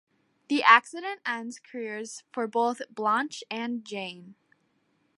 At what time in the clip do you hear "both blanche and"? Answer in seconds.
2.47-3.85